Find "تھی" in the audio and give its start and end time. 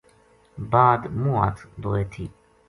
2.11-2.27